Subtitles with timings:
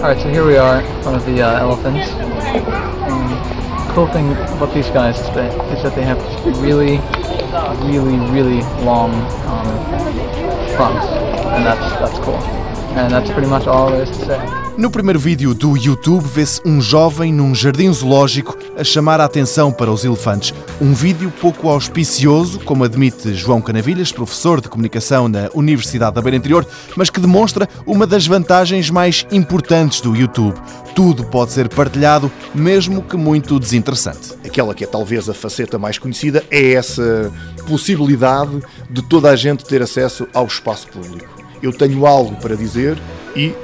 [0.00, 2.08] Alright, so here we are front of the uh, elephants.
[2.08, 6.18] And cool thing about these guys is that, is that they have
[6.62, 6.96] really,
[7.84, 9.12] really, really long
[9.44, 9.66] um,
[10.74, 11.06] fronts,
[11.52, 12.38] and that's that's cool.
[12.96, 14.38] And that's pretty much all there is to say.
[14.78, 19.72] No primeiro vídeo do YouTube vê-se um jovem num jardim zoológico a chamar a atenção
[19.72, 20.54] para os elefantes.
[20.80, 26.36] Um vídeo pouco auspicioso, como admite João Canavilhas, professor de comunicação na Universidade da Beira
[26.36, 30.58] Interior, mas que demonstra uma das vantagens mais importantes do YouTube.
[30.94, 34.32] Tudo pode ser partilhado, mesmo que muito desinteressante.
[34.44, 37.32] Aquela que é talvez a faceta mais conhecida é essa
[37.66, 41.28] possibilidade de toda a gente ter acesso ao espaço público.
[41.62, 42.98] Eu tenho algo para dizer
[43.36, 43.54] e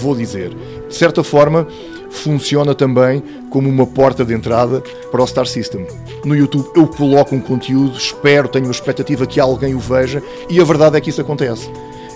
[0.00, 0.50] vou dizer.
[0.88, 1.66] De certa forma,
[2.14, 5.86] funciona também como uma porta de entrada para o Star System.
[6.24, 10.60] No YouTube eu coloco um conteúdo, espero, tenho a expectativa que alguém o veja e
[10.60, 11.70] a verdade é que isso acontece.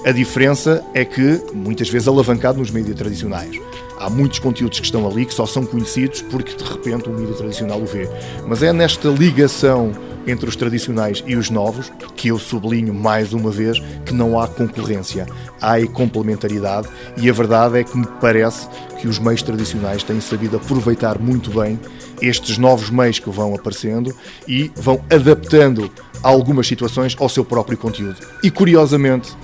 [0.05, 3.61] A diferença é que, muitas vezes, alavancado nos mídias tradicionais.
[3.99, 7.35] Há muitos conteúdos que estão ali que só são conhecidos porque de repente o mídia
[7.35, 8.09] tradicional o vê.
[8.47, 9.93] Mas é nesta ligação
[10.29, 14.47] entre os tradicionais e os novos que eu sublinho mais uma vez que não há
[14.47, 15.27] concorrência,
[15.61, 18.69] há complementaridade e a verdade é que me parece
[19.01, 21.79] que os meios tradicionais têm sabido aproveitar muito bem
[22.21, 24.15] estes novos meios que vão aparecendo
[24.47, 25.91] e vão adaptando
[26.23, 28.17] algumas situações ao seu próprio conteúdo.
[28.43, 29.37] E curiosamente,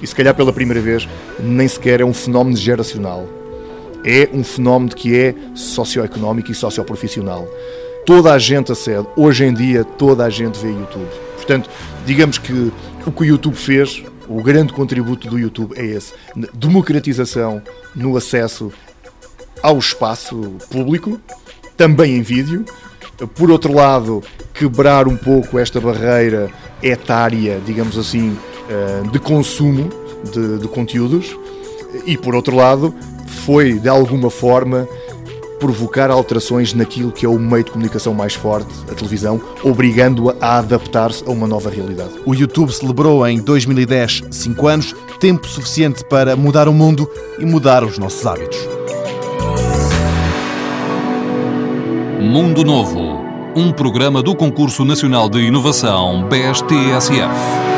[0.00, 3.28] e se calhar pela primeira vez, nem sequer é um fenómeno geracional.
[4.04, 7.46] É um fenómeno que é socioeconómico e socioprofissional.
[8.04, 11.08] Toda a gente acede, hoje em dia toda a gente vê YouTube.
[11.36, 11.70] Portanto,
[12.04, 12.72] digamos que
[13.06, 16.12] o que o YouTube fez, o grande contributo do YouTube é esse:
[16.52, 17.62] democratização
[17.94, 18.72] no acesso
[19.62, 21.20] ao espaço público,
[21.76, 22.64] também em vídeo.
[23.36, 26.50] Por outro lado, quebrar um pouco esta barreira
[26.82, 28.36] etária, digamos assim,
[28.68, 29.88] eh, de consumo
[30.32, 31.36] de, de conteúdos
[32.06, 32.94] e, por outro lado,
[33.44, 34.88] foi de alguma forma
[35.62, 40.58] provocar alterações naquilo que é o meio de comunicação mais forte, a televisão, obrigando-a a,
[40.58, 42.10] adaptar-se a uma nova realidade.
[42.26, 47.08] O YouTube celebrou em 2010 5 anos, tempo suficiente para mudar o mundo
[47.38, 48.58] e mudar os nossos hábitos.
[52.20, 53.20] Mundo Novo,
[53.54, 57.71] um programa do Concurso Nacional de Inovação BSTSF.